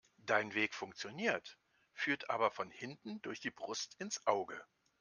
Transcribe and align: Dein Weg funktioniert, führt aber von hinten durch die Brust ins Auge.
Dein 0.25 0.55
Weg 0.55 0.73
funktioniert, 0.73 1.59
führt 1.93 2.31
aber 2.31 2.49
von 2.49 2.71
hinten 2.71 3.21
durch 3.21 3.39
die 3.39 3.51
Brust 3.51 3.93
ins 3.99 4.25
Auge. 4.25 4.59